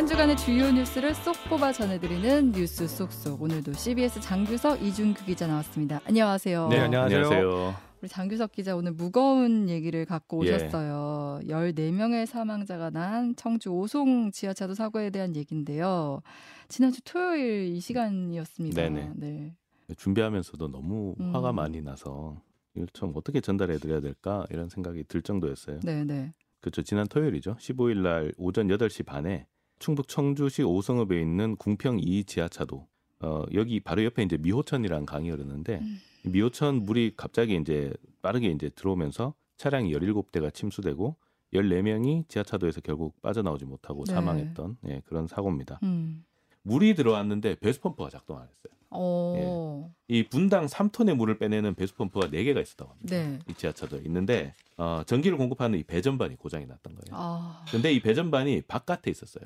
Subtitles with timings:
[0.00, 3.42] 한 주간의 주요 뉴스를 쏙 뽑아 전해드리는 뉴스 쏙쏙.
[3.42, 6.00] 오늘도 CBS 장규석 이준규 기자 나왔습니다.
[6.06, 6.68] 안녕하세요.
[6.68, 7.18] 네, 안녕하세요.
[7.18, 7.74] 안녕하세요.
[8.00, 10.54] 우리 장규석 기자 오늘 무거운 얘기를 갖고 예.
[10.54, 11.40] 오셨어요.
[11.44, 16.22] 14명의 사망자가 난 청주 오송 지하차도 사고에 대한 얘기인데요.
[16.68, 18.80] 지난주 토요일 이 시간이었습니다.
[18.80, 19.10] 네네.
[19.16, 19.54] 네.
[19.98, 21.34] 준비하면서도 너무 음.
[21.34, 22.40] 화가 많이 나서
[22.74, 25.80] 이걸 좀 어떻게 전달해 드려야 될까 이런 생각이 들 정도였어요.
[25.82, 26.32] 네, 네.
[26.62, 26.80] 그렇죠.
[26.80, 27.56] 지난 토요일이죠.
[27.56, 29.46] 15일 날 오전 8시 반에
[29.80, 32.86] 충북 청주시 오성읍에 있는 궁평 2 지하차도
[33.22, 35.98] 어 여기 바로 옆에 이제 미호천이라는 강이 흐르는데 음.
[36.24, 41.16] 이 미호천 물이 갑자기 이제 빠르게 이제 들어오면서 차량이 17대가 침수되고
[41.52, 44.14] 14명이 지하차도에서 결국 빠져나오지 못하고 네.
[44.14, 45.80] 사망했던 예, 그런 사고입니다.
[45.82, 46.24] 음.
[46.62, 48.72] 물이 들어왔는데 배수 펌프가 작동 안 했어요.
[48.90, 49.92] 어.
[50.08, 53.16] 이 분당 3톤의 물을 빼내는 배수 펌프가 4개가 있었다고 합니다.
[53.16, 53.38] 네.
[53.48, 57.12] 이 지하차도에 있는데 어, 전기를 공급하는 이 배전반이 고장이 났던 거예요.
[57.12, 57.64] 아.
[57.70, 59.44] 근데 이 배전반이 바깥에 있었어요.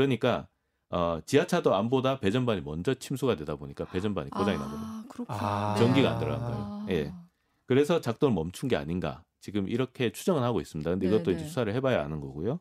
[0.00, 0.46] 그러니까
[0.90, 5.24] 어, 지하차도 안보다 배전반이 먼저 침수가 되다 보니까 배전반이 고장이 나거든요.
[5.28, 5.72] 아.
[5.72, 5.74] 아.
[5.78, 6.58] 전기가 안 들어간 거예요.
[6.58, 6.86] 아.
[6.90, 7.14] 예.
[7.64, 10.88] 그래서 작동을 멈춘 게 아닌가 지금 이렇게 추정을 하고 있습니다.
[10.90, 11.36] 근데 이것도 네네.
[11.38, 12.60] 이제 수사를 해봐야 아는 거고요.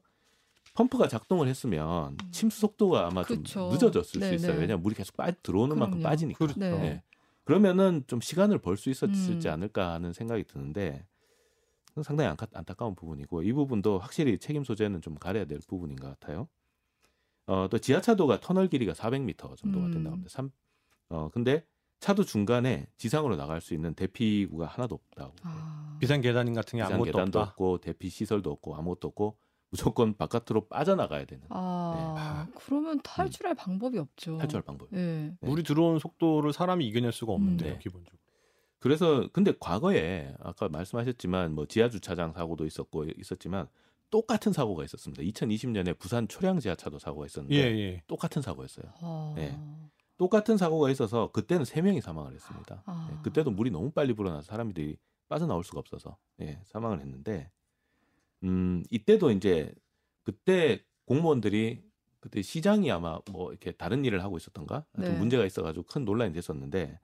[0.75, 2.31] 펌프가 작동을 했으면 음.
[2.31, 3.43] 침수 속도가 아마 그쵸.
[3.43, 4.29] 좀 늦어졌을 네네.
[4.37, 4.59] 수 있어요.
[4.61, 6.09] 왜냐하면 물이 계속 빠 들어오는 만큼 그럼요.
[6.09, 6.37] 빠지니까.
[6.37, 6.59] 그렇죠.
[6.59, 6.71] 네.
[6.85, 7.03] 예.
[7.43, 9.41] 그러면은 좀 시간을 벌 수 있었지 음.
[9.51, 11.05] 않을까 하는 생각이 드는데
[12.01, 16.47] 상당히 안타, 안타까운 부분이고 이 부분도 확실히 책임 소재는 좀 가려야 될 부분인 것 같아요.
[17.47, 19.91] 어, 또 지하차도가 터널 길이가 400m 정도가 음.
[19.91, 20.29] 된다고 합니다.
[20.31, 20.51] 삼,
[21.09, 21.65] 어, 근데
[21.99, 25.33] 차도 중간에 지상으로 나갈 수 있는 대피구가 하나도 없다고.
[25.43, 25.97] 아.
[25.99, 27.51] 비상 계단 같은 게 비상 아무것도 계단도 없다.
[27.51, 29.37] 없고 대피 시설도 없고 아무것도 없고
[29.69, 34.31] 무조건 바깥으로 빠져나가야 되는 아, 그러면 탈출할 방법이 없죠.
[34.31, 34.37] 네.
[34.37, 34.39] 음.
[34.39, 34.87] 탈출할 방법.
[34.93, 34.97] 예.
[34.97, 35.35] 네.
[35.41, 37.73] 물이 들어오는 속도를 사람이 이겨낼 수가 없는데요, 음.
[37.73, 37.79] 네.
[37.79, 38.19] 기본적으로.
[38.79, 43.67] 그래서 근데 과거에 아까 말씀하셨지만 뭐 지하 주차장 사고도 있었고 있었지만
[44.09, 45.23] 똑같은 사고가 있었습니다.
[45.23, 48.03] 2020년에 부산 초량 지하차도 사고가 있었는데 예, 예.
[48.07, 48.85] 똑같은 사고였어요.
[49.01, 49.33] 아.
[49.35, 49.59] 네.
[50.17, 52.83] 똑같은 사고가 있어서 그때는 세 명이 사망을 했습니다.
[52.85, 53.09] 아.
[53.11, 54.97] 예, 그때도 물이 너무 빨리 불어나서 사람들이
[55.27, 57.51] 빠져나올 수가 없어서 예, 사망을 했는데
[58.43, 59.73] 음 이때도 이제
[60.23, 61.83] 그때 공무원들이
[62.19, 65.09] 그때 시장이 아마 뭐 이렇게 다른 일을 하고 있었던가 네.
[65.09, 66.99] 문제가 있어가지고 큰 논란이 됐었는데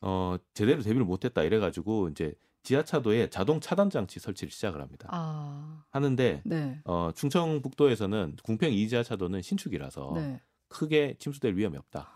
[0.00, 5.08] 어 제대로 대비를 못했다 이래가지고 이제 지하차도에 자동 차단 장치 설치를 시작을 합니다.
[5.10, 5.84] 아.
[5.90, 6.80] 하는데 네.
[6.84, 10.40] 어 충청북도에서는 궁평 이 지하차도는 신축이라서 네.
[10.68, 12.10] 크게 침수될 위험이 없다.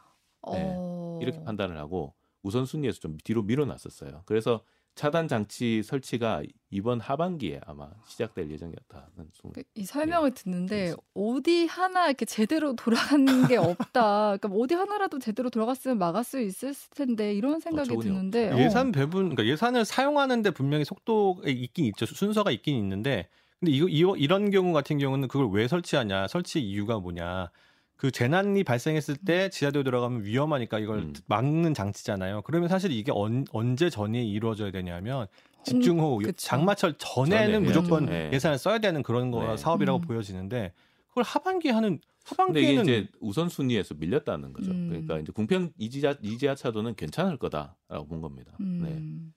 [0.52, 0.74] 네.
[0.76, 1.18] 어.
[1.20, 4.22] 이렇게 판단을 하고 우선순위에서 좀 뒤로 밀어놨었어요.
[4.24, 4.62] 그래서
[4.96, 10.96] 차단 장치 설치가 이번 하반기에 아마 시작될 예정이었다는 소- 그이 설명을 듣는데 그래서.
[11.14, 13.56] 어디 하나 이렇게 제대로 돌아가는 게
[13.92, 14.38] 없다.
[14.38, 18.58] 그러니까 어디 하나라도 제대로 돌아갔으면 막을 수 있을 텐데 이런 생각이 어처구니 드는데 어.
[18.58, 22.06] 예산 배분, 그러니까 예산을 사용하는데 분명히 속도가 있긴 있죠.
[22.06, 23.28] 순서가 있긴 있는데,
[23.60, 27.50] 근데 이거 이런 경우 같은 경우는 그걸 왜 설치하냐, 설치 이유가 뭐냐.
[27.96, 31.12] 그 재난이 발생했을 때 지하도에 들어가면 위험하니까 이걸 음.
[31.26, 32.42] 막는 장치잖아요.
[32.42, 35.26] 그러면 사실 이게 언, 언제 전에 이루어져야 되냐면
[35.64, 36.32] 집중호우, 그쵸.
[36.36, 38.06] 장마철 전에는 전에 무조건.
[38.06, 38.30] 네.
[38.32, 39.56] 예산을 써야 되는 그런 거 네.
[39.56, 40.00] 사업이라고 음.
[40.02, 40.72] 보여지는데
[41.08, 41.98] 그걸 하반기에 하는
[42.36, 44.70] 근데 이게 하반기에는 이제 우선순위에서 밀렸다는 거죠.
[44.70, 44.88] 음.
[44.88, 48.52] 그러니까 이제 궁평 이지하 이지하 차도는 괜찮을 거다라고 본 겁니다.
[48.58, 48.66] 네.
[48.66, 49.32] 음.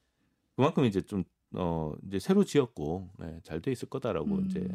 [0.55, 1.23] 그만큼 이제 좀
[1.53, 4.45] 어 이제 새로 지었고 네, 잘돼 있을 거다라고 음.
[4.45, 4.67] 이제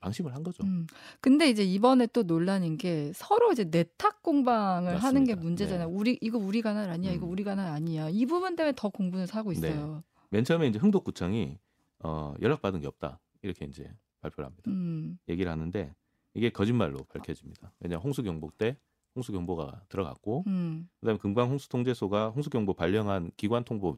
[0.00, 0.62] 방심을 한 거죠.
[0.64, 0.86] 음.
[1.20, 5.42] 근데 이제 이번에 또 논란인 게 서로 이제 내탁 공방을 하는 게 맞습니다.
[5.42, 5.88] 문제잖아요.
[5.88, 5.94] 네.
[5.94, 7.12] 우리 이거 우리 관할 아니야.
[7.12, 7.32] 이거 음.
[7.32, 8.08] 우리 관할 아니야.
[8.10, 9.58] 이 부분 때문에 더 공분을 사고 네.
[9.58, 10.02] 있어요.
[10.30, 11.58] 맨 처음에 이제 흥덕구청이
[12.00, 13.90] 어 연락받은 게 없다 이렇게 이제
[14.20, 14.70] 발표를 합니다.
[14.70, 15.18] 음.
[15.28, 15.94] 얘기를 하는데
[16.34, 17.72] 이게 거짓말로 밝혀집니다.
[17.80, 18.76] 왜냐 면 홍수 경보 때
[19.16, 20.88] 홍수 경보가 들어갔고 음.
[21.00, 23.96] 그다음에 금방 홍수 통제소가 홍수 경보 발령한 기관 통보에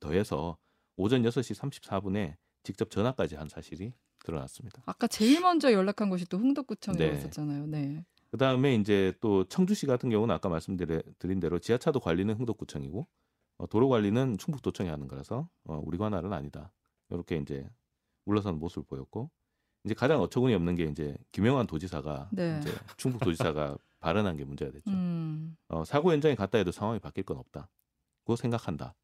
[0.00, 0.56] 더해서
[0.98, 3.94] 오전 6시 34분에 직접 전화까지 한 사실이
[4.24, 4.82] 드러났습니다.
[4.84, 7.66] 아까 제일 먼저 연락한 곳이 또 흥덕구청이었었잖아요.
[7.66, 8.04] 네.
[8.32, 13.06] 그다음에 이제 또 청주시 같은 경우는 아까 말씀드린 대로 지하차도 관리는 흥덕구청이고
[13.58, 16.72] 어, 도로 관리는 충북도청이 하는 거라서 어, 우리 관할은 아니다.
[17.10, 17.66] 이렇게 이제
[18.24, 19.30] 물러서는 모습을 보였고
[19.84, 22.58] 이제 가장 어처구니 없는 게 이제 김영환 도지사가 네.
[22.60, 24.90] 이제 충북 도지사가 발언한 게 문제가 됐죠.
[24.90, 25.56] 음.
[25.68, 27.70] 어, 사고 현장에 갔다 해도 상황이 바뀔 건 없다.
[28.24, 28.94] 고 생각한다.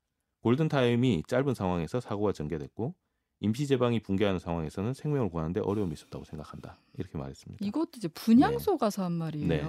[0.44, 2.94] 골든 타임이 짧은 상황에서 사고가 전개됐고
[3.40, 6.78] 임시 제방이 붕괴하는 상황에서는 생명을 구하는데 어려움이 있었다고 생각한다.
[6.98, 7.64] 이렇게 말했습니다.
[7.64, 9.48] 이것도 이제 분향소 가서 한 말이에요.
[9.48, 9.64] 네.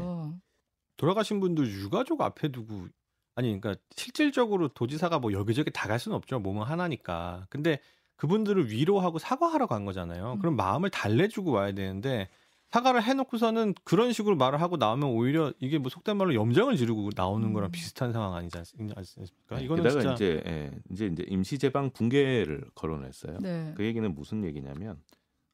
[0.98, 2.88] 돌아가신 분들 유가족 앞에 두고
[3.36, 6.40] 아니 그러니까 실질적으로 도지사가 뭐 여기저기 다 갈 수는 없죠.
[6.40, 7.48] 몸은 하나니까.
[7.50, 7.80] 근데
[8.18, 10.34] 그분들을 위로하고 사과하러 간 거잖아요.
[10.34, 10.40] 음.
[10.40, 12.28] 그럼 마음을 달래주고 와야 되는데
[12.72, 17.48] 사과를 해놓고서는 그런 식으로 말을 하고 나오면 오히려 이게 뭐 속된 말로 염장을 지르고 나오는
[17.48, 17.54] 음.
[17.54, 18.66] 거랑 비슷한 상황 아니지 않-
[18.96, 19.58] 않습니까?
[19.58, 23.40] 네, 이거는 게다가 진짜 이제 예, 이제 이제 임시 제방 붕괴를 거론했어요.
[23.40, 23.74] 네.
[23.78, 25.02] 그 얘기는 무슨 얘기냐면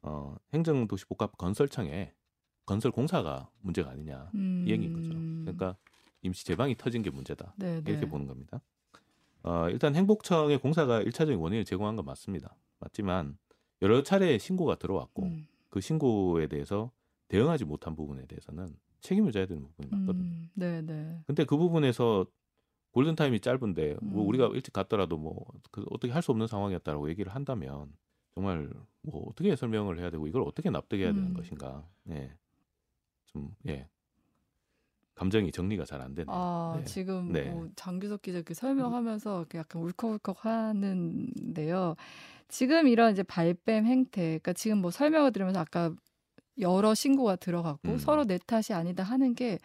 [0.01, 2.13] 어, 행정도시복합 건설청에
[2.65, 4.63] 건설 공사가 문제가 아니냐 음.
[4.67, 5.09] 이 얘기인 거죠.
[5.09, 5.75] 그러니까
[6.23, 7.91] 임시 제방이 터진 게 문제다 네, 네.
[7.91, 8.61] 이렇게 보는 겁니다.
[9.43, 12.55] 어, 일단 행복청의 공사가 1차적인 원인을 제공한 건 맞습니다.
[12.79, 13.37] 맞지만
[13.83, 15.47] 여러 차례 신고가 들어왔고 음.
[15.69, 16.91] 그 신고에 대해서
[17.31, 20.23] 대응하지 못한 부분에 대해서는 책임을 져야 되는 부분이 맞거든요.
[20.25, 20.49] 음.
[20.53, 21.21] 네, 네.
[21.27, 22.25] 근데 그 부분에서
[22.91, 24.29] 골든 타임이 짧은데 뭐 음.
[24.29, 27.93] 우리가 일찍 갔더라도 뭐 그 어떻게 할 수 없는 상황이었다라고 얘기를 한다면
[28.35, 28.69] 정말
[29.03, 31.33] 뭐 어떻게 설명을 해야 되고 이걸 어떻게 납득해야 되는 음.
[31.33, 31.87] 것인가?
[32.09, 32.35] 예.
[33.27, 33.87] 좀 예.
[35.15, 36.33] 감정이 정리가 잘 안 되네요.
[36.33, 36.83] 아, 네.
[36.85, 37.49] 지금 네.
[37.49, 41.95] 뭐 장규석 기자 이렇게 설명하면서 이렇게 약간 울컥울컥 하는데요.
[42.47, 45.93] 지금 이런 이제 발뺌 행태, 그러니까 지금 뭐 설명을 들으면서 아까
[46.59, 47.97] 여러 신고가 들어갔고 음.
[47.97, 49.59] 서로 내 탓이 아니다 하는 게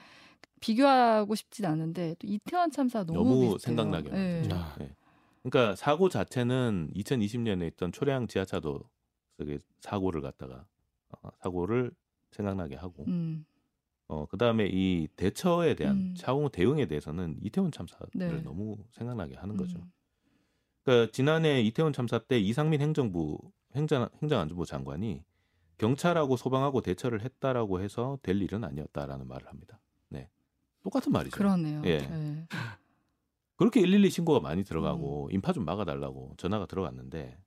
[0.60, 3.58] 비교하고 싶진 않은데 또 이태원 참사 너무, 너무.
[3.58, 4.12] 생각나게 예.
[4.12, 4.56] 만들죠.
[4.56, 4.76] 아.
[4.80, 4.94] 예.
[5.42, 8.80] 그러니까 사고 자체는 2020년에 있던 초량 지하차도
[9.80, 10.66] 사고를 갖다가
[11.10, 11.92] 어, 사고를
[12.32, 13.44] 생각나게 하고 음,
[14.08, 16.14] 어 그다음에 이 대처에 대한 음.
[16.16, 18.40] 차후 대응에 대해서는 이태원 참사를 네.
[18.40, 19.78] 너무 생각나게 하는 거죠.
[19.78, 19.92] 음,
[20.82, 23.38] 그러니까 지난해 이태원 참사 때 이상민 행정부
[23.74, 25.22] 행정 행정안전부 장관이
[25.78, 29.80] 경찰하고 소방하고 대처를 했다라고 해서 될 일은 아니었다라는 말을 합니다.
[30.08, 30.30] 네,
[30.82, 31.36] 똑같은 말이죠.
[31.36, 31.82] 그러네요.
[31.84, 31.98] 예.
[31.98, 32.46] 네.
[33.56, 35.32] 그렇게 112 신고가 많이 들어가고 음.
[35.32, 37.38] 인파 좀 막아달라고 전화가 들어갔는데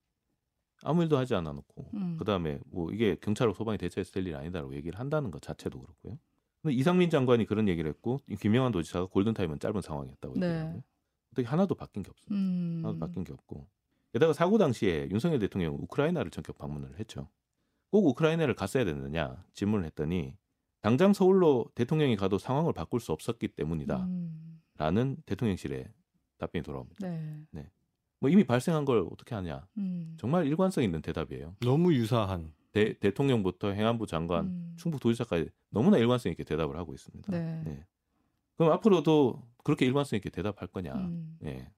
[0.84, 2.18] 아무 일도 하지 않아 놓고 음.
[2.18, 6.18] 그다음에 뭐 이게 경찰하고 소방이 대처해서 될일 아니다라고 얘기를 한다는 것 자체도 그렇고요.
[6.62, 10.48] 근데 이상민 장관이 그런 얘기를 했고 이 김영환 도지사가 골든타임은 짧은 상황이었다고 네.
[10.48, 10.84] 얘기를 하고
[11.32, 12.36] 어떻게 하나도 바뀐 게 없습니다.
[12.36, 13.68] 음, 하나도 바뀐 게 없고
[14.14, 17.30] 게다가 사고 당시에 윤석열 대통령은 우크라이나를 전격 방문을 했죠.
[17.92, 20.36] 꼭 우크라이나를 갔어야 됐느냐 질문을 했더니
[20.82, 24.08] 당장 서울로 대통령이 가도 상황을 바꿀 수 없었기 때문이다라는
[24.78, 25.88] 음, 대통령실의
[26.38, 27.08] 답변이 돌아옵니다.
[27.52, 27.70] 네.
[28.20, 31.56] 뭐 이미 발생한 걸 어떻게 하냐 음, 정말 일관성 있는 대답이에요.
[31.62, 32.54] 너무 유사한.
[32.72, 37.32] 대, 대통령부터 행안부 장관, 음, 충북도지사까지 너무나 일관성 있게 대답을 하고 있습니다.
[37.32, 37.64] 네.
[37.66, 37.86] 예.
[38.56, 40.94] 그럼 앞으로도 그렇게 일관성 있게 대답할 거냐?
[40.94, 41.72] 음, 예.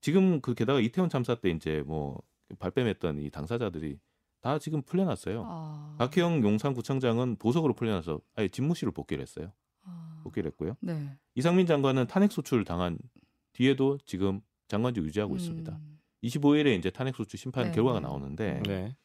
[0.00, 2.22] 지금 그 게다가 이태원 참사 때 이제 뭐
[2.58, 3.98] 발뺌했던 이 당사자들이
[4.40, 5.44] 다 지금 풀려났어요.
[5.46, 9.52] 아, 박희영 용산구청장은 보석으로 풀려나서 아예 집무실을 복귀를 했어요.
[9.82, 10.76] 아, 복귀를 했고요.
[10.80, 11.18] 네.
[11.34, 12.98] 이상민 장관은 탄핵 소추를 당한
[13.52, 15.72] 뒤에도 지금 장관직 유지하고 있습니다.
[15.72, 18.06] 음, 25일에 이제 탄핵 소추 심판 네, 결과가 네.
[18.06, 18.96] 나오는데 네.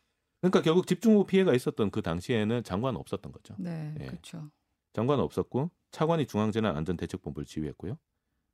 [0.41, 3.55] 그러니까 결국 집중호우 피해가 있었던 그 당시에는 장관 없었던 거죠.
[3.57, 4.05] 네, 예.
[4.07, 4.51] 그렇죠.
[4.91, 7.97] 장관 없었고 차관이 중앙재난안전대책본부를 지휘했고요.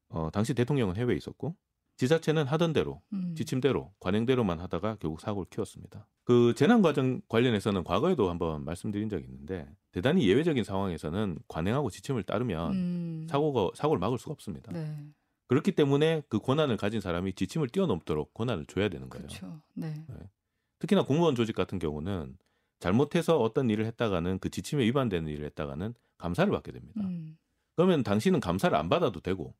[0.10, 1.56] 어, 당시 대통령은 해외에 있었고
[2.00, 6.07] 지자체는 하던 대로 음, 지침대로 관행대로만 하다가 결국 사고를 키웠습니다.
[6.24, 12.72] 그 재난 과정 관련해서는 과거에도 한번 말씀드린 적이 있는데 대단히 예외적인 상황에서는 관행하고 지침을 따르면
[12.72, 14.72] 음, 사고가 사고를 막을 수가 없습니다.
[14.72, 14.96] 네,
[15.48, 19.28] 그렇기 때문에 그 권한을 가진 사람이 지침을 뛰어넘도록 권한을 줘야 되는 거예요.
[19.28, 19.62] 그렇죠.
[19.74, 19.94] 네.
[20.80, 22.38] 특히나 공무원 조직 같은 경우는
[22.80, 27.02] 잘못해서 어떤 일을 했다가는 그 지침에 위반되는 일을 했다가는 감사를 받게 됩니다.
[27.04, 27.38] 음,
[27.75, 29.54] 그러면 당신은 감사를 안 받아도 되고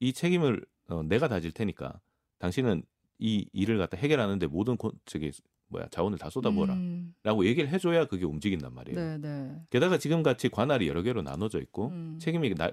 [0.00, 2.00] 이 책임을 어, 내가 다질 테니까
[2.38, 2.82] 당신은
[3.18, 5.32] 이 일을 갖다 해결하는데 모든 고, 저기
[5.68, 8.98] 뭐야 자원을 다 쏟아부어라라고 음, 얘기를 해줘야 그게 움직인단 말이에요.
[8.98, 9.60] 네, 네.
[9.70, 12.70] 게다가 지금 같이 관할이 여러 개로 나눠져 있고 음, 책임이 나,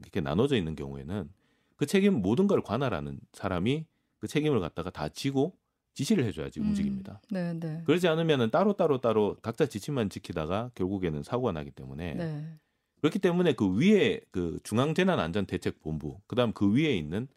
[0.00, 1.30] 이렇게 나눠져 있는 경우에는
[1.76, 3.86] 그 책임 모든 걸 관할하는 사람이
[4.18, 5.56] 그 책임을 갖다가 다 지고
[5.94, 7.20] 지시를 해줘야지 음, 움직입니다.
[7.30, 7.82] 네, 네.
[7.84, 12.58] 그러지 않으면은 따로 따로 따로 각자 지침만 지키다가 결국에는 사고가 나기 때문에 네.
[13.02, 17.28] 그렇기 때문에 그 위에 그 중앙재난안전대책본부 그다음 그 위에 있는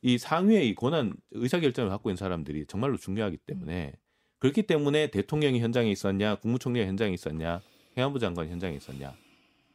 [0.00, 3.92] 이 상위의 이 권한 의사결정을 갖고 있는 사람들이 정말로 중요하기 때문에
[4.38, 7.60] 그렇기 때문에 대통령이 현장에 있었냐 국무총리가 현장에 있었냐
[7.96, 9.14] 행안부 장관이 현장에 있었냐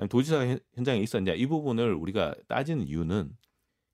[0.09, 3.35] 도지사가 현- 현장에 있었냐 이 부분을 우리가 따지는 이유는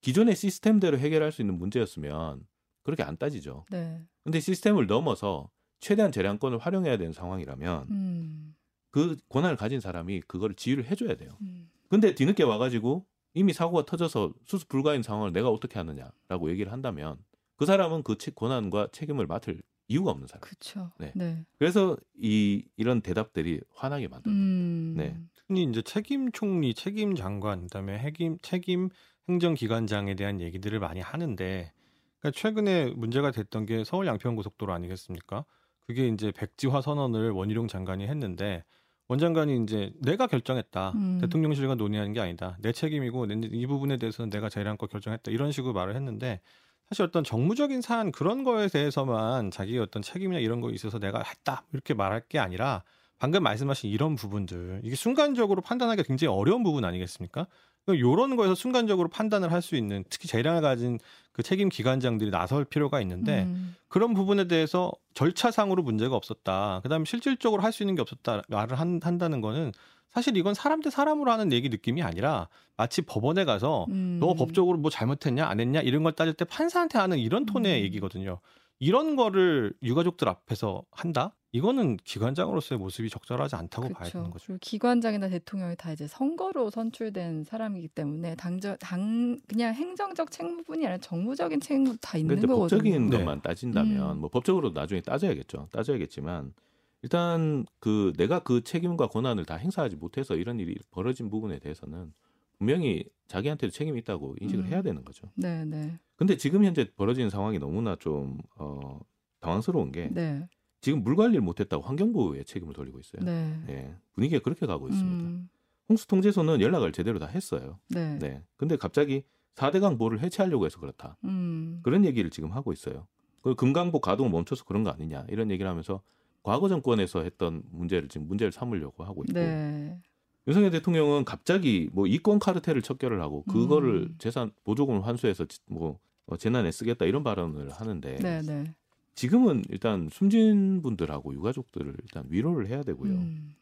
[0.02, 2.46] 기존의 시스템대로 해결할 수 있는 문제였으면
[2.84, 3.66] 그렇게 안 따지죠.
[3.72, 4.00] 네.
[4.24, 8.56] 근데 시스템을 넘어서 최대한 재량권을 활용해야 되는 상황이라면 음,
[8.92, 11.30] 그 권한을 가진 사람이 그거를 지휘를 해줘야 돼요.
[11.42, 17.18] 음, 근데 뒤늦게 와가지고 이미 사고가 터져서 수습 불가인 상황을 내가 어떻게 하느냐라고 얘기를 한다면
[17.56, 20.42] 그 사람은 그 책- 권한과 책임을 맡을 이유가 없는 사람.
[20.42, 20.92] 그렇죠.
[21.00, 21.12] 네.
[21.16, 21.46] 네.
[21.58, 24.30] 그래서 이 이런 대답들이 화나게 만듭니다.
[24.44, 25.20] 음, 네.
[25.48, 28.90] 흔히 이제 책임 총리, 책임 장관, 그다음에 핵임, 책임
[29.28, 31.72] 행정기관장에 대한 얘기들을 많이 하는데,
[32.20, 35.46] 그러니까 최근에 문제가 됐던 게 서울 양평고속도로 아니겠습니까?
[35.88, 38.64] 그게 이제 백지화 선언을 원희룡 장관이 했는데
[39.10, 40.92] 원 장관이 이제 내가 결정했다.
[40.96, 41.18] 음.
[41.20, 42.56] 대통령실과 논의하는 게 아니다.
[42.62, 45.32] 내 책임이고 내- 이 부분에 대해서는 내가 재량껏 결정했다.
[45.32, 46.42] 이런 식으로 말을 했는데
[46.90, 51.66] 사실 어떤 정무적인 사안 그런 거에 대해서만 자기의 어떤 책임이나 이런 거 있어서 내가 했다
[51.74, 52.84] 이렇게 말할 게 아니라
[53.18, 57.48] 방금 말씀하신 이런 부분들 이게 순간적으로 판단하기가 굉장히 어려운 부분 아니겠습니까?
[57.96, 61.00] 이런 거에서 순간적으로 판단을 할 수 있는 특히 재량을 가진
[61.32, 66.80] 그 책임 기관장들이 나설 필요가 있는데 음, 그런 부분에 대해서 절차상으로 문제가 없었다.
[66.84, 69.72] 그다음에 실질적으로 할 수 있는 게 없었다 말을 한, 한다는 거는
[70.12, 74.18] 사실 이건 사람 대 사람으로 하는 얘기 느낌이 아니라 마치 법원에 가서 음.
[74.20, 77.84] 너 법적으로 뭐 잘못했냐 안 했냐 이런 걸 따질 때 판사한테 하는 이런 톤의 음.
[77.86, 78.40] 얘기거든요.
[78.80, 81.36] 이런 거를 유가족들 앞에서 한다?
[81.52, 84.32] 이거는 기관장으로서의 모습이 적절하지 않다고 봐야 되는 그렇죠.
[84.32, 84.46] 거죠.
[84.46, 91.00] 그리고 기관장이나 대통령이 다 이제 선거로 선출된 사람이기 때문에 당저 당 그냥 행정적 책무뿐이 아니라
[91.00, 92.78] 정무적인 책무도 다 있는 이제 거거든요.
[92.78, 93.18] 법적인 네.
[93.18, 94.20] 것만 따진다면 음.
[94.20, 95.70] 뭐 법적으로 나중에 따져야겠죠.
[95.72, 96.54] 따져야겠지만
[97.02, 102.14] 일단 그 내가 그 책임과 권한을 다 행사하지 못해서 이런 일이 벌어진 부분에 대해서는
[102.60, 104.70] 분명히 자기한테도 책임이 있다고 인식을 음.
[104.70, 105.32] 해야 되는 거죠.
[105.36, 109.00] 네, 네, 근데 지금 현재 벌어지는 상황이 너무나 좀 어,
[109.40, 110.48] 당황스러운 게 네,
[110.82, 113.24] 지금 물 관리를 못했다고 환경보호에 책임을 돌리고 있어요.
[113.24, 113.60] 네.
[113.70, 115.24] 예, 분위기가 그렇게 가고 있습니다.
[115.30, 115.50] 음,
[115.90, 117.80] 홍수통제소는 연락을 제대로 다 했어요.
[117.90, 118.18] 네.
[118.20, 118.44] 네.
[118.56, 119.24] 근데 갑자기
[119.56, 121.18] 4대강 보를 해체하려고 해서 그렇다.
[121.26, 123.08] 음, 그런 얘기를 지금 하고 있어요.
[123.42, 126.02] 그 금강보 가동을 멈춰서 그런 거 아니냐 이런 얘기를 하면서
[126.44, 130.00] 과거 정권에서 했던 문제를 지금 문제를 삼으려고 하고 있고 네.
[130.48, 134.16] 윤석열 대통령은 갑자기 뭐 이권 카르텔을 척결을 하고 그거를 음.
[134.18, 138.74] 재산 보조금을 환수해서 지- 뭐 어, 재난에 쓰겠다 이런 발언을 하는데 네, 네.
[139.24, 143.12] 지금은 일단 숨진 분들하고 유가족들을 일단 위로를 해야 되고요.
[143.12, 143.54] 음,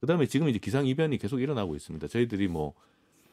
[0.00, 2.06] 그다음에 지금 이제 기상 이변이 계속 일어나고 있습니다.
[2.06, 2.74] 저희들이 뭐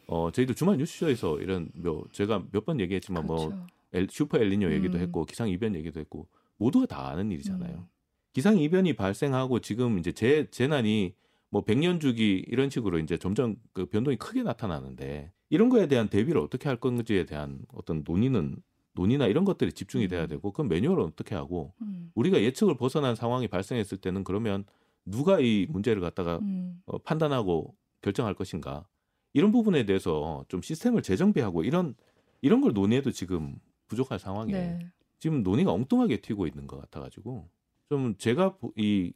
[0.06, 3.66] 어, 저희도 주말 뉴스쇼에서 이런 뭐 제가 몇 번 얘기했지만 뭐 그렇죠.
[3.92, 5.02] 엘- 슈퍼 엘니뇨 얘기도 음.
[5.02, 6.26] 했고 기상 이변 얘기도 했고
[6.56, 7.76] 모두가 다 아는 일이잖아요.
[7.76, 7.84] 음.
[8.32, 11.14] 기상 이변이 발생하고 지금 이제 재 재난이
[11.50, 16.40] 뭐 100년 주기 이런 식으로 이제 점점 그 변동이 크게 나타나는데 이런 거에 대한 대비를
[16.40, 18.56] 어떻게 할 건지에 대한 어떤 논의는
[18.94, 20.28] 논의나 이런 것들이 집중이 돼야 음.
[20.28, 24.64] 되고 그럼 매뉴얼은 어떻게 하고 음, 우리가 예측을 벗어난 상황이 발생했을 때는 그러면
[25.04, 28.86] 누가 이 문제를 갖다가 음, 어, 판단하고 결정할 것인가
[29.32, 31.94] 이런 부분에 대해서 좀 시스템을 재정비하고 이런
[32.40, 33.56] 이런 걸 논의해도 지금
[33.88, 34.78] 부족할 상황이에요.
[34.78, 34.86] 네.
[35.18, 37.48] 지금 논의가 엉뚱하게 튀고 있는 것 같아가지고
[37.88, 39.12] 좀 제가 보- 이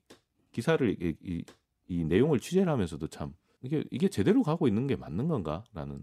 [0.52, 1.44] 기사를 이, 이,
[1.88, 6.02] 이 내용을 취재를 하면서도 참 이게 이게 제대로 가고 있는 게 맞는 건가라는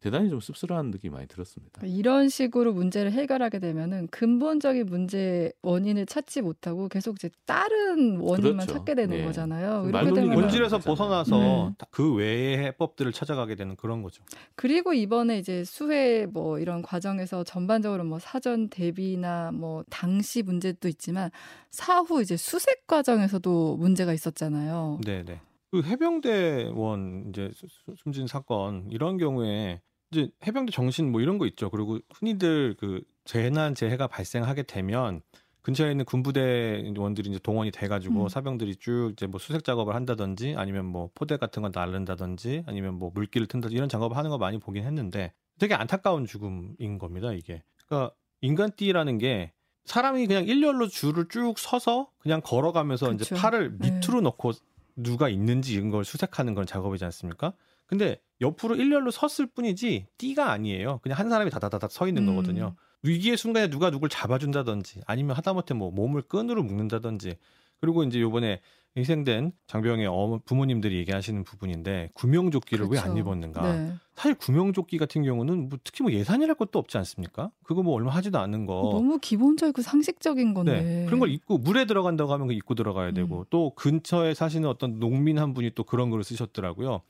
[0.00, 1.82] 대단히 좀 씁쓸한 느낌이 많이 들었습니다.
[1.84, 8.72] 이런 식으로 문제를 해결하게 되면은 근본적인 문제 원인을 찾지 못하고 계속 이제 다른 원인만 그렇죠.
[8.78, 9.24] 찾게 되는 네.
[9.26, 9.84] 거잖아요.
[9.92, 10.96] 말 이렇게 되면 본질에서 그렇잖아요.
[10.96, 11.74] 벗어나서 네.
[11.76, 14.24] 다- 그 외의 해법들을 찾아가게 되는 그런 거죠.
[14.54, 21.30] 그리고 이번에 이제 수해 뭐 이런 과정에서 전반적으로 뭐 사전 대비나 뭐 당시 문제도 있지만
[21.70, 25.00] 사후 이제 수색 과정에서도 문제가 있었잖아요.
[25.04, 25.40] 네, 네.
[25.70, 27.50] 그 해병대원 이제
[27.96, 31.70] 숨진 사건 이런 경우에 이제 해병대 정신 뭐 이런 거 있죠.
[31.70, 35.20] 그리고 흔히들 그 재난 재해가 발생하게 되면
[35.62, 38.28] 근처에 있는 군부대원들이 이제 동원이 돼가지고 음.
[38.28, 43.10] 사병들이 쭉 이제 뭐 수색 작업을 한다든지 아니면 뭐 포대 같은 거 나른다든지 아니면 뭐
[43.14, 47.32] 물기를 튼다든지 이런 작업을 하는 거 많이 보긴 했는데 되게 안타까운 죽음인 겁니다.
[47.32, 49.52] 이게 그러니까 인간띠라는 게
[49.84, 53.34] 사람이 그냥 일렬로 줄을 쭉 서서 그냥 걸어가면서 이제 그쵸.
[53.36, 53.90] 팔을 네.
[53.90, 54.52] 밑으로 넣고
[54.96, 57.52] 누가 있는지 이런 걸 수색하는 그런 작업이지 않습니까?
[57.90, 61.00] 근데 옆으로 일렬로 섰을 뿐이지 띠가 아니에요.
[61.02, 62.36] 그냥 한 사람이 다다다닥 서 있는 음.
[62.36, 62.76] 거거든요.
[63.02, 67.36] 위기의 순간에 누가 누굴 잡아준다든지 아니면 하다못해 뭐 몸을 끈으로 묶는다든지
[67.80, 68.60] 그리고 이제 요번에
[68.96, 73.18] 희생된 장병의 어머 부모님들이 얘기하시는 부분인데 구명조끼를 왜안 그렇죠.
[73.18, 73.72] 입었는가?
[73.72, 73.92] 네.
[74.14, 77.50] 사실 구명조끼 같은 경우는 뭐 특히 뭐 예산이랄 것도 없지 않습니까?
[77.62, 78.90] 그거 뭐 얼마 하지도 않는 거.
[78.92, 80.72] 너무 기본적이고 상식적인 건데.
[80.72, 80.82] 어.
[80.82, 81.04] 네.
[81.06, 83.44] 그런 걸 입고 물에 들어간다고 하면 그 입고 들어가야 되고 음.
[83.48, 87.02] 또 근처에 사시는 어떤 농민 한 분이 또 그런 글을 쓰셨더라고요.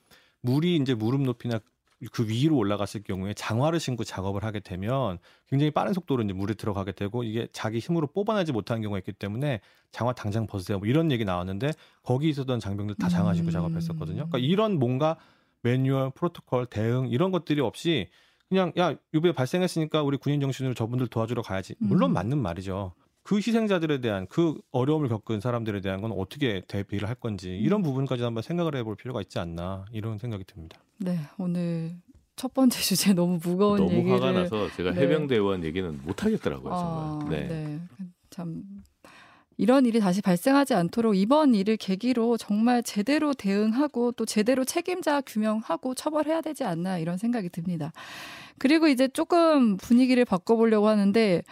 [0.42, 1.60] 물이 이제 무릎 높이나
[2.12, 5.18] 그 위로 올라갔을 경우에 장화를 신고 작업을 하게 되면
[5.48, 9.60] 굉장히 빠른 속도로 이제 물에 들어가게 되고 이게 자기 힘으로 뽑아내지 못하는 경우가 있기 때문에
[9.92, 10.78] 장화 당장 벗으세요.
[10.78, 13.52] 뭐 이런 얘기 나왔는데 거기 있었던 장병들 다 장화 신고 음.
[13.52, 14.28] 작업했었거든요.
[14.28, 15.16] 그러니까 이런 뭔가
[15.62, 18.08] 매뉴얼, 프로토콜, 대응 이런 것들이 없이
[18.48, 21.74] 그냥 야 이번에 발생했으니까 우리 군인 정신으로 저분들 도와주러 가야지.
[21.78, 22.14] 물론 음.
[22.14, 22.94] 맞는 말이죠.
[23.30, 28.24] 그 희생자들에 대한 그 어려움을 겪은 사람들에 대한 건 어떻게 대비를 할 건지 이런 부분까지
[28.24, 30.80] 한번 생각을 해볼 필요가 있지 않나 이런 생각이 듭니다.
[30.98, 31.94] 네, 오늘
[32.34, 35.02] 첫 번째 주제 너무 무거운 너무 얘기를 화가 나서 제가 네.
[35.02, 37.46] 해병대원 얘기는 못 하겠더라고요 아, 정말.
[37.46, 37.46] 네.
[37.46, 37.80] 네.
[38.30, 38.64] 참
[39.56, 45.94] 이런 일이 다시 발생하지 않도록 이번 일을 계기로 정말 제대로 대응하고 또 제대로 책임자 규명하고
[45.94, 47.92] 처벌해야 되지 않나 이런 생각이 듭니다.
[48.58, 51.44] 그리고 이제 조금 분위기를 바꿔보려고 하는데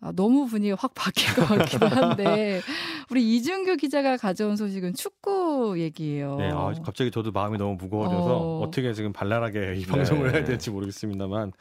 [0.00, 2.60] 아, 너무 분위기가 확 바뀔 것 같기도 한데
[3.10, 6.36] 우리 이준규 기자가 가져온 소식은 축구 얘기예요.
[6.36, 8.62] 네, 아, 갑자기 저도 마음이 너무 무거워져서 어.
[8.62, 8.70] 어.
[8.70, 10.38] 떻게 지금 발랄하게 이 방송을 네.
[10.38, 11.52] 해야 될지 모르겠습니다만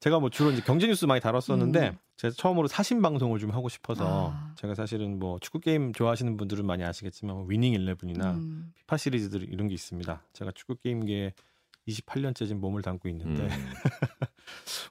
[0.00, 1.98] 제가 뭐 주로 이제 경제 뉴스 많이 다뤘었는데 음.
[2.16, 4.54] 제가 처음으로 사신 방송을 좀 하고 싶어서 아.
[4.56, 8.72] 제가 사실은 뭐 축구 게임 좋아하시는 분들은 많이 아시겠지만 뭐 위닝 일레븐이나 음.
[8.74, 10.22] 피파 시리즈들 이런 게 있습니다.
[10.32, 11.32] 제가 축구 게임계에
[11.88, 13.48] 28년째 지금 몸을 담고 있는데 음.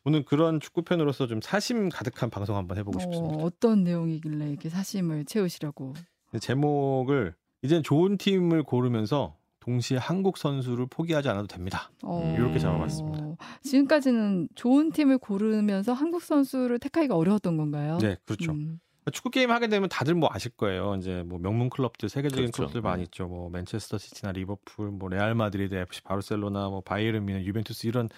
[0.03, 3.35] 오늘 그런 축구 팬으로서 좀 사심 가득한 방송 한번 해보고 싶습니다.
[3.35, 5.93] 어, 어떤 내용이길래 이렇게 사심을 채우시려고.
[6.39, 11.89] 제목을 이제 좋은 팀을 고르면서 동시에 한국 선수를 포기하지 않아도 됩니다.
[12.03, 13.35] 어, 이렇게 잡아봤습니다.
[13.63, 17.97] 지금까지는 좋은 팀을 고르면서 한국 선수를 택하기가 어려웠던 건가요?
[17.99, 18.51] 네, 그렇죠.
[18.51, 18.79] 음.
[19.11, 20.95] 축구 게임 하게 되면 다들 뭐 아실 거예요.
[20.95, 22.57] 이제 뭐 명문 클럽들 세계적인 그렇죠.
[22.57, 23.03] 클럽들 많이 네.
[23.03, 23.27] 있죠.
[23.27, 28.09] 뭐 맨체스터 시티나 리버풀, 뭐 레알 마드리드, FC 바르셀로나, 뭐 바이에른 뮌헨, 유벤투스 이런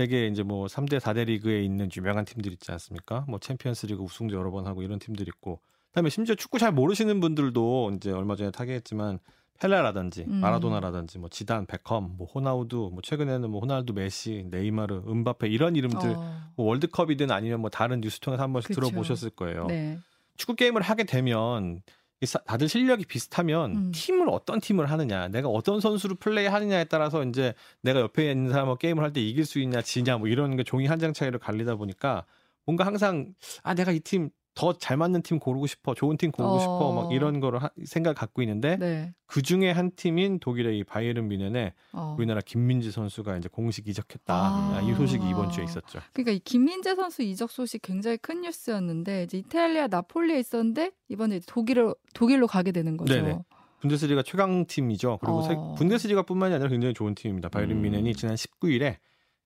[0.00, 3.26] 세계 이제 뭐 3대 4대 리그에 있는 유명한 팀들 있지 않습니까?
[3.28, 5.60] 뭐 챔피언스리그 우승도 여러 번 하고 이런 팀들 있고.
[5.88, 9.18] 그다음에 심지어 축구 잘 모르시는 분들도 이제 얼마 전에 타계했지만
[9.60, 10.36] 펠레라든지 음.
[10.36, 16.08] 마라도나라든지 뭐 지단, 베컴, 뭐 호나우두, 뭐 최근에는 뭐 호날두, 메시, 네이마르, 음바페 이런 이름들
[16.08, 18.80] 어, 뭐 월드컵이든 아니면 뭐 다른 뉴스 통해서 한 번씩 그쵸.
[18.80, 19.66] 들어보셨을 거예요.
[19.66, 19.98] 네.
[20.38, 21.82] 축구 게임을 하게 되면
[22.44, 23.92] 다들 실력이 비슷하면 음.
[23.94, 29.02] 팀을 어떤 팀을 하느냐, 내가 어떤 선수를 플레이하느냐에 따라서 이제 내가 옆에 있는 사람하고 게임을
[29.02, 32.26] 할 때 이길 수 있냐, 지냐, 뭐 이런 게 종이 한 장 차이로 갈리다 보니까
[32.66, 36.54] 뭔가 항상 아 내가 이 팀 더 잘 맞는 팀 고르고 싶어, 좋은 팀 고르고
[36.56, 36.58] 어.
[36.60, 39.12] 싶어, 막 이런 거를 하- 생각 갖고 있는데 네.
[39.26, 42.14] 그 중에 한 팀인 독일의 이 바이에른 뮌헨에 어.
[42.18, 44.34] 우리나라 김민지 선수가 이제 공식 이적했다.
[44.34, 44.76] 아.
[44.76, 46.00] 아, 이 소식이 이번 주에 있었죠.
[46.12, 51.94] 그러니까 이 김민재 선수 이적 소식 굉장히 큰 뉴스였는데 이제 이탈리아 나폴리에 있었는데 이번에 독일로
[52.14, 53.14] 독일로 가게 되는 거죠.
[53.14, 53.38] 네네.
[53.80, 55.18] 분데스리가 최강 팀이죠.
[55.22, 55.42] 그리고 어.
[55.42, 57.48] 세- 분데스리가뿐만이 아니라 굉장히 좋은 팀입니다.
[57.48, 57.82] 바이른 음.
[57.82, 58.96] 뮌헨이 지난 19일에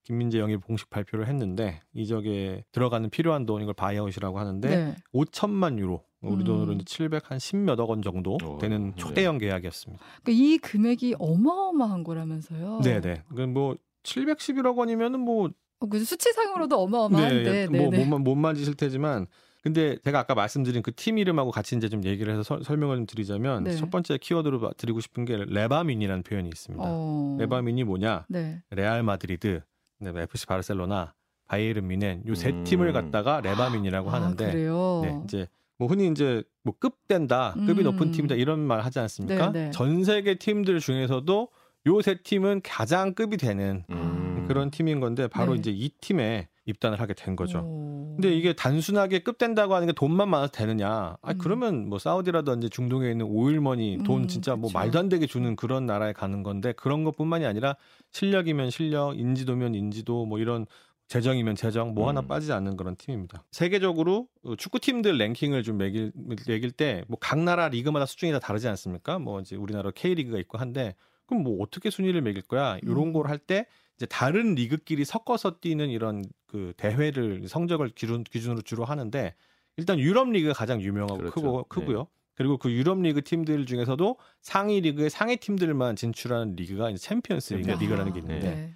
[0.04, 4.96] 김민재 영입 공식 발표를 했는데 이적에 들어가는 필요한 돈 이걸 buyout이라고 하는데 네.
[5.14, 6.44] 5천만 유로 우리 음.
[6.44, 8.96] 돈으로 이제 700한 10몇억 원 정도 어, 되는 네.
[8.96, 10.02] 초대형 계약이었습니다.
[10.22, 12.80] 그러니까 이 금액이 어마어마한 거라면서요.
[12.82, 13.22] 네네.
[13.34, 17.42] 그뭐 711억 원이면은 뭐 어, 그 수치상으로도 어마어마한데.
[17.42, 18.04] 네, 뭐 네네.
[18.06, 19.26] 못, 못 만지실 테지만
[19.62, 23.06] 근데 제가 아까 말씀드린 그 팀 이름하고 같이 이제 좀 얘기를 해서 설- 설명을 좀
[23.06, 23.74] 드리자면 네.
[23.76, 26.84] 첫 번째 키워드로 바- 드리고 싶은 게 레바민이라는 표현이 있습니다.
[26.86, 27.36] 어.
[27.40, 28.26] 레바민이 뭐냐?
[28.28, 28.62] 네.
[28.70, 29.62] 레알 마드리드,
[30.04, 31.14] 그다음에 FC 바르셀로나,
[31.46, 32.64] 바이에른 뮌헨 요 세 음.
[32.64, 35.00] 팀을 갖다가 레바민이라고 아, 하는데 그래요.
[35.02, 35.46] 네, 이제
[35.78, 37.84] 뭐 흔히 이제 뭐 급된다, 급이 음.
[37.84, 39.50] 높은 팀이다 이런 말 하지 않습니까?
[39.52, 39.70] 네, 네.
[39.70, 41.48] 전 세계 팀들 중에서도
[41.86, 44.44] 요 세 팀은 가장 급이 되는 음.
[44.48, 45.58] 그런 팀인 건데 바로 네.
[45.58, 47.58] 이제 이 팀에 입단을 하게 된 거죠.
[47.60, 48.14] 오.
[48.16, 51.16] 근데 이게 단순하게 급된다고 하는 게 돈만 많아서 되느냐?
[51.20, 51.38] 아 음.
[51.38, 54.78] 그러면 뭐 사우디라든지 중동에 있는 오일머니 돈 음, 진짜 뭐 그쵸.
[54.78, 57.76] 말도 안 되게 주는 그런 나라에 가는 건데 그런 것뿐만이 아니라
[58.12, 60.66] 실력이면 실력, 인지도면 인지도 뭐 이런
[61.08, 62.28] 재정이면 재정 뭐 하나 음.
[62.28, 63.44] 빠지지 않는 그런 팀입니다.
[63.50, 66.12] 세계적으로 어, 축구 팀들 랭킹을 좀 매길
[66.46, 69.18] 매길 때 뭐 각 나라 리그마다 수준이 다 다르지 않습니까?
[69.18, 70.94] 뭐 이제 우리나라 K 리그가 있고 한데
[71.26, 72.78] 그럼 뭐 어떻게 순위를 매길 거야?
[72.82, 73.12] 이런 음.
[73.12, 79.34] 걸할 때 이제 다른 리그끼리 섞어서 뛰는 이런 그 대회를 성적을 기준, 기준으로 주로 하는데
[79.76, 81.34] 일단 유럽 리그가 가장 유명하고 그렇죠.
[81.34, 81.64] 크고 네.
[81.68, 82.06] 크고요.
[82.34, 87.72] 그리고 그 유럽 리그 팀들 중에서도 상위 리그의 상위 팀들만 진출하는 리그가 이제 챔피언스 리그,
[87.72, 88.74] 아, 리그라는 게 있는데 네.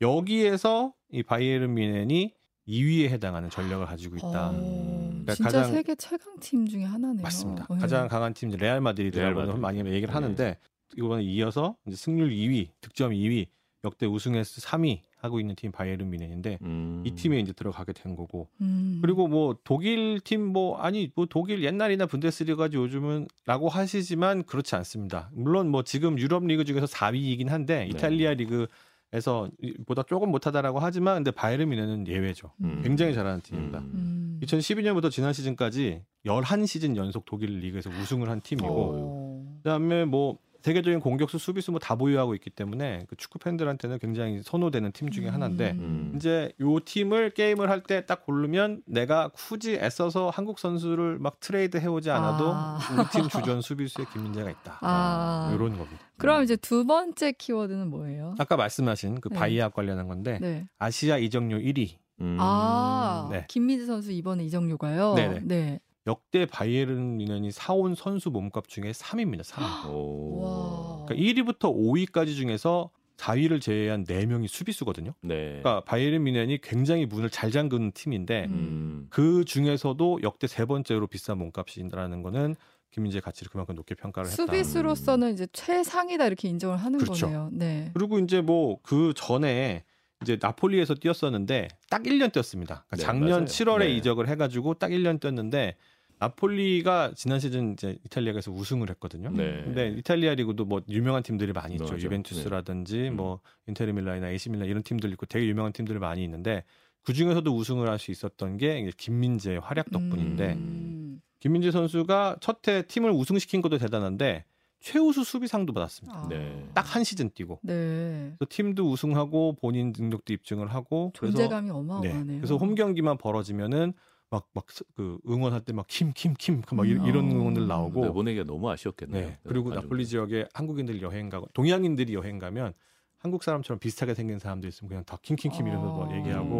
[0.00, 2.32] 여기에서 이 바이에른 뮌헨이
[2.68, 4.50] 2위에 해당하는 전력을 가지고 있다.
[4.50, 7.22] 어, 그러니까 진짜 가장- 세계 최강 팀 중에 하나네요.
[7.22, 7.66] 맞습니다.
[7.68, 7.78] 네.
[7.78, 9.60] 가장 강한 팀 레알 마드리드라고 레알 마드리드.
[9.60, 10.12] 많이 얘기를 네.
[10.12, 10.58] 하는데
[10.96, 13.46] 이번에 이어서 이제 승률 2위, 득점 2위,
[13.84, 17.02] 역대 우승 횟수 3위 하고 있는 팀 바이에른 뮌헨인데 음.
[17.06, 18.98] 이 팀에 이제 들어가게 된 거고 음.
[19.02, 25.30] 그리고 뭐 독일 팀 뭐 아니 뭐 독일 옛날이나 분데스리가지 요즘은라고 하시지만 그렇지 않습니다.
[25.32, 27.86] 물론 뭐 지금 유럽 리그 중에서 4위이긴 한데 네.
[27.86, 32.50] 이탈리아 리그에서 이- 보다 조금 못하다라고 하지만 근데 바이에른 뮌헨은 예외죠.
[32.64, 32.80] 음.
[32.82, 33.78] 굉장히 잘하는 팀입니다.
[33.78, 33.90] 음.
[33.94, 34.40] 음.
[34.42, 39.56] 2012년부터 지난 시즌까지 11시즌 연속 독일 리그에서 우승을 한 팀이고 어.
[39.62, 44.92] 그다음에 뭐 세계적인 공격수 수비수 뭐 다 보유하고 있기 때문에 그 축구 팬들한테는 굉장히 선호되는
[44.92, 46.12] 팀 중에 하나인데 음.
[46.16, 51.76] 이제 요 팀을 게임을 할 때 딱 고르면 내가 굳이 애써서 한국 선수를 막 트레이드
[51.78, 52.78] 해오지 않아도 아.
[52.92, 54.78] 우리 팀 주전 수비수에 김민재가 있다.
[54.82, 55.50] 아.
[55.54, 55.98] 이런 겁니다.
[56.18, 58.34] 그럼 이제 두 번째 키워드는 뭐예요?
[58.38, 59.36] 아까 말씀하신 그 네.
[59.36, 60.66] buyout 관련한 건데 네.
[60.78, 62.36] 아시아 이적료 1위 음.
[62.38, 63.46] 아, 네.
[63.48, 65.14] 김민재 선수 이번에 이적료가요.
[65.14, 65.40] 네네.
[65.44, 65.80] 네.
[66.06, 69.42] 역대 바이에른 뮌헨이 사온 선수 몸값 중에 3위입니다.
[69.42, 69.90] 3위.
[69.90, 70.40] 오.
[70.40, 71.06] 와.
[71.06, 75.12] 그러니까 1위부터 5위까지 중에서 4위를 제외한 4명이 수비수거든요.
[75.20, 75.60] 네.
[75.62, 78.52] 그러니까 바이에른 뮌헨이 굉장히 문을 잘 잠그는 팀인데 음.
[78.52, 79.06] 음.
[79.10, 82.56] 그 중에서도 역대 세 번째로 비싼 몸값이라는 거는
[82.92, 84.42] 김민재 가치를 그만큼 높게 평가를 했다.
[84.42, 87.26] 수비수로서는 이제 최상이다 이렇게 인정을 하는 그렇죠.
[87.26, 87.50] 거네요.
[87.52, 87.90] 네.
[87.94, 89.84] 그리고 이제 뭐 그 전에
[90.22, 92.84] 이제 나폴리에서 뛰었었는데 딱 1년 뛰었습니다.
[92.86, 93.44] 그러니까 네, 작년 맞아요.
[93.46, 93.96] 7월에 네.
[93.96, 95.76] 이적을 해가지고 딱 1년 뛰었는데
[96.18, 99.30] 나폴리가 지난 시즌 이제 이탈리아에서 우승을 했거든요.
[99.30, 99.62] 네.
[99.64, 101.84] 근데 이탈리아 리그도 뭐 유명한 팀들이 많이 있죠.
[101.84, 101.98] 맞아요.
[102.00, 103.16] 유벤투스라든지 음.
[103.16, 106.64] 뭐 인테르 밀란이나 에이시 밀란 이런 팀들 있고 되게 유명한 팀들이 많이 있는데
[107.02, 111.22] 그 중에서도 우승을 할 수 있었던 게 이제 김민재의 활약 덕분인데 음.
[111.40, 114.44] 김민재 선수가 첫 해 팀을 우승시킨 것도 대단한데
[114.80, 116.18] 최우수 수비상도 받았습니다.
[116.18, 116.28] 아.
[116.28, 116.66] 네.
[116.74, 118.34] 딱 한 시즌 뛰고 네.
[118.38, 121.72] 그래서 팀도 우승하고 본인 능력도 입증을 하고 그래서 존재감이 네.
[121.72, 122.38] 어마어마하네요.
[122.40, 123.92] 그래서 홈 경기만 벌어지면은
[124.30, 124.66] 막 막
[124.96, 127.04] 그 응원할 때 막 킴 킴킴 막 음.
[127.06, 127.66] 이런 응원들 어.
[127.66, 129.26] 나오고 내보내기가 너무 아쉬웠겠네요.
[129.28, 129.38] 네.
[129.42, 129.82] 그리고 관중들.
[129.82, 132.72] 나폴리 지역에 한국인들 여행 가고 동양인들이 여행 가면
[133.18, 136.16] 한국 사람처럼 비슷하게 생긴 사람도 있으면 그냥 다 킹킹킹 이러면서 막 어.
[136.16, 136.59] 얘기하고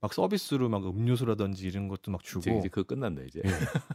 [0.00, 3.42] 막 서비스로 막 음료수라든지 이런 것도 막 주고 이제, 이제 그거 끝난다 이제.
[3.44, 3.50] 예.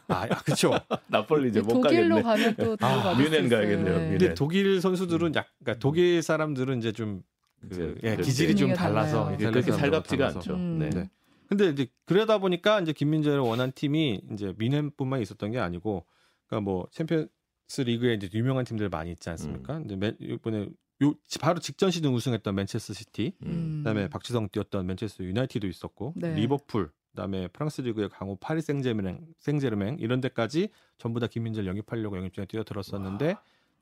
[0.09, 0.71] 아, 아 그렇죠.
[1.07, 2.21] 나폴리 이제 못 독일로 가겠네.
[2.21, 3.49] 가면 또더 아, 뮌헨.
[3.49, 4.03] 가야겠네요, 네.
[4.05, 4.17] 뮌헨.
[4.17, 7.23] 근데 독일 선수들은 약 그러니까 독일 사람들은 이제 좀
[7.61, 8.15] 그, 이제 예.
[8.17, 9.35] 기질이 좀 달라서 달라요.
[9.35, 10.39] 이게 그렇게 살갑지가 달라서.
[10.39, 10.53] 않죠.
[10.55, 10.79] 음.
[10.79, 10.89] 네.
[10.89, 11.09] 네.
[11.47, 16.05] 근데 이제 그러다 보니까 이제 김민재를 원한 팀이 이제 뮌헨뿐만 있었던 게 아니고
[16.47, 19.77] 그러니까 뭐 챔피언스 리그에 이제 유명한 팀들 많이 있지 않습니까?
[19.77, 19.99] 음.
[19.99, 20.67] 맨, 이번에
[21.01, 23.77] 요 바로 직전 시즌 우승했던 맨체스터 시티, 음.
[23.79, 26.35] 그다음에 박지성 뛰었던 맨체스터 유나이티드도 있었고 네.
[26.35, 32.45] 리버풀, 그다음에 프랑스 리그의 강호 파리 생제르맹, 생제르맹 이런 데까지 전부 다 김민재를 영입하려고 영입전에
[32.45, 33.35] 뛰어들었었는데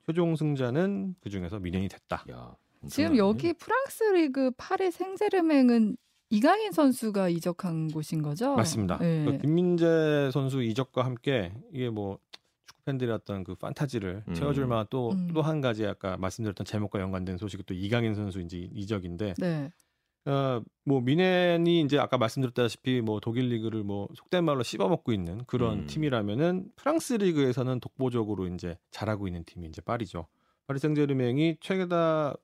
[0.06, 2.24] 최종 승자는 그 중에서 미넨이 됐다.
[2.30, 2.56] 야,
[2.88, 3.16] 지금.
[3.16, 5.96] 여기 프랑스 리그 파리 생제르맹은
[6.30, 8.54] 이강인 선수가 이적한 곳인 거죠?
[8.54, 8.98] 맞습니다.
[8.98, 9.24] 네.
[9.24, 12.18] 그 김민재 선수 이적과 함께 이게 뭐
[12.84, 14.34] 팬들의 어떤 그 판타지를 음.
[14.34, 15.40] 채워줄 만한 또또 음.
[15.42, 19.72] 한 가지 아까 말씀드렸던 제목과 연관된 소식이 또 이강인 선수 이제 이적인데 네.
[20.24, 25.86] 어뭐 미넨이 이제 아까 말씀드렸다시피 뭐 독일 리그를 뭐 속된 말로 씹어먹고 있는 그런 음.
[25.86, 30.26] 팀이라면은 프랑스 리그에서는 독보적으로 이제 잘하고 있는 팀이 이제 파리죠.
[30.66, 32.34] 파리 생제르맹이 최다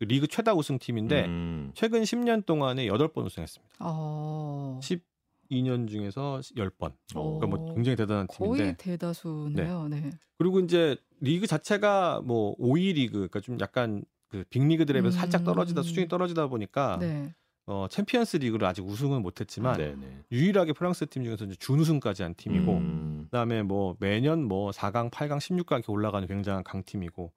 [0.00, 1.70] 리그 최다 우승 팀인데 음.
[1.74, 3.76] 최근 10년 동안에 8번 우승했습니다.
[3.80, 4.80] 어.
[5.52, 6.92] 12년 중에서 10번.
[7.14, 7.38] 어.
[7.38, 9.88] 그러니까 뭐 굉장히 대단한 거의 팀인데 대다수네요.
[9.88, 10.10] 네.
[10.38, 15.82] 그리고 이제 리그 자체가 뭐 5위 리그 그러니까 좀 약간 그 빅리그들에 비해서 살짝 떨어지다
[15.82, 15.82] 음.
[15.82, 17.34] 수준이 떨어지다 보니까 네.
[17.66, 20.24] 어 챔피언스 리그를 아직 우승은 못했지만 네네.
[20.32, 23.24] 유일하게 프랑스 팀 중에서 이제 준우승까지 한 팀이고 음.
[23.26, 27.32] 그다음에 뭐 매년 뭐 4강, 8강, 16강 이렇게 올라가는 굉장한 강팀이고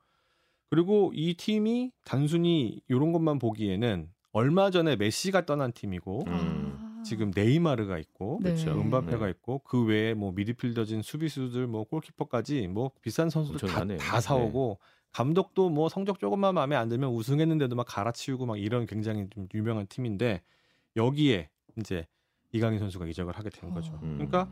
[0.72, 6.85] 그리고 이 팀이 단순히 이런 것만 보기에는 얼마 전에 메시가 떠난 팀이고 음.
[7.06, 7.08] 아.
[7.08, 8.54] 지금 네이마르가 있고 네.
[8.54, 8.72] 그렇죠.
[8.72, 9.32] 은바페가 네.
[9.32, 13.86] 있고 그 외에 뭐 미드필더진 수비수들 뭐 골키퍼까지 뭐 비싼 선수들 다.
[13.98, 14.80] 다 사오고
[15.12, 19.88] 감독도 뭐 성적 조금만 마음에 안 들면 우승했는데도 막 갈아치우고 막 이런 굉장히 좀 유명한
[19.88, 20.42] 팀인데
[20.96, 22.08] 여기에 이제
[22.52, 23.94] 이강인 선수가 이적을 하게 된 거죠.
[23.94, 24.00] 어.
[24.04, 24.16] 음.
[24.16, 24.50] 그러니까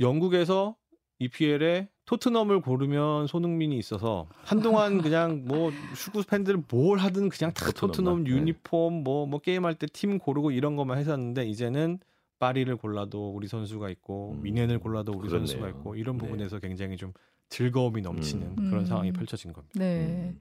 [0.00, 0.76] 영국에서
[1.18, 8.24] EPL에 토트넘을 고르면 손흥민이 있어서 한동안 그냥 뭐 축구 팬들 뭘 하든 그냥 다 토트넘
[8.24, 8.30] 네.
[8.30, 11.98] 유니폼 뭐뭐 게임할 때 팀 고르고 이런 것만 했었는데 이제는
[12.38, 15.46] 파리를 골라도 우리 선수가 있고 음, 미넨을 골라도 우리 그렇네요.
[15.46, 16.24] 선수가 있고 이런 네.
[16.24, 17.12] 부분에서 굉장히 좀
[17.48, 18.68] 즐거움이 넘치는 음.
[18.68, 18.86] 그런 음.
[18.86, 19.72] 상황이 펼쳐진 겁니다.
[19.78, 20.30] 네.
[20.32, 20.38] 음.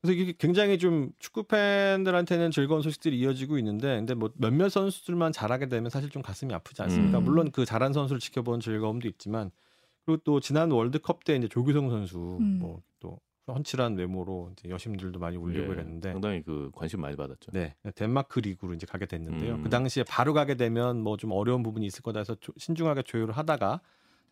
[0.00, 5.68] 그래서 이게 굉장히 좀 축구 팬들한테는 즐거운 소식들이 이어지고 있는데, 근데 뭐 몇몇 선수들만 잘하게
[5.68, 7.18] 되면 사실 좀 가슴이 아프지 않습니까?
[7.18, 7.24] 음.
[7.24, 9.52] 물론 그 잘한 선수를 지켜본 즐거움도 있지만,
[10.04, 12.58] 그리고 또 지난 월드컵 때 이제 조규성 선수 음.
[12.60, 17.50] 뭐 또 훤칠한 외모로 이제 여심들도 많이 울리고 예, 그랬는데, 상당히 그 관심 많이 받았죠.
[17.52, 19.54] 네 덴마크 리그로 이제 가게 됐는데요.
[19.56, 19.62] 음.
[19.62, 23.36] 그 당시에 바로 가게 되면 뭐 좀 어려운 부분이 있을 거다 해서 조- 신중하게 조율을
[23.36, 23.80] 하다가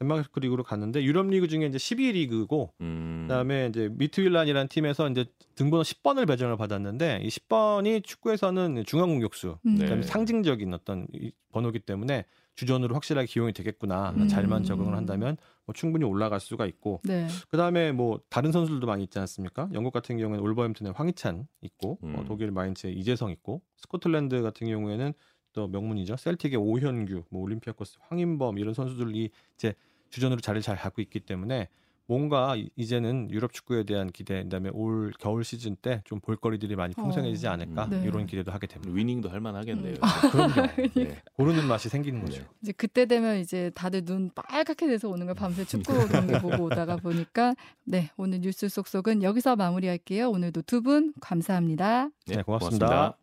[0.01, 3.27] 덴마크 리그로 갔는데 유럽 리그 중에 이제 12 리그고 음.
[3.29, 9.75] 그다음에 이제 미트윌란이라는 팀에서 이제 등번호 10번을 배정을 받았는데 이 10번이 축구에서는 중앙 공격수 음.
[9.75, 9.85] 네.
[9.85, 14.27] 그다음에 상징적인 어떤 이 번호기 때문에 주전으로 확실하게 기용이 되겠구나 음.
[14.27, 15.37] 잘만 적응을 한다면
[15.67, 17.29] 뭐 충분히 올라갈 수가 있고 네.
[17.51, 19.69] 그다음에 뭐 다른 선수들도 많이 있지 않습니까?
[19.75, 22.17] 영국 같은 경우에는 올버햄튼의 황희찬 있고 음.
[22.17, 25.13] 어, 독일 마인츠의 이재성 있고 스코틀랜드 같은 경우에는
[25.53, 29.75] 또 명문이죠 셀틱의 오현규, 뭐 올림피아코스 황인범 이런 선수들이 이제
[30.11, 31.69] 주전으로 자리를 잘 잡고 있기 때문에
[32.07, 36.93] 뭔가 이- 이제는 유럽 축구에 대한 기대, 그다음에 올 겨울 시즌 때 좀 볼거리들이 많이
[36.93, 37.53] 풍성해지지 어.
[37.53, 38.03] 않을까 네.
[38.05, 38.93] 이런 기대도 하게 됩니다.
[38.93, 39.95] 위닝도 할 만하겠네요.
[39.95, 40.31] 음.
[40.33, 40.55] 그럼요.
[40.97, 41.23] 네.
[41.35, 42.43] 고르는 맛이 생기는 거죠.
[42.43, 42.49] 네.
[42.63, 46.97] 이제 그때 되면 이제 다들 눈 빨갛게 돼서 오는 걸 밤새 축구 경기 보고 오다가
[46.97, 50.31] 보니까 네 오늘 뉴스 속속은 여기서 마무리할게요.
[50.31, 52.09] 오늘도 두 분 감사합니다.
[52.27, 53.20] 네, 고맙습니다.